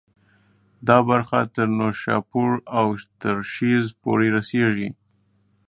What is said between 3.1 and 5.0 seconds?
ترشیز پورې رسېږي.